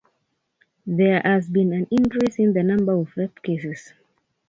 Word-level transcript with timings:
There 0.87 1.21
has 1.23 1.47
been 1.47 1.73
an 1.73 1.85
increase 1.91 2.39
in 2.39 2.53
the 2.53 2.63
number 2.63 2.93
of 2.93 3.15
rape 3.15 3.39
cases. 3.43 3.93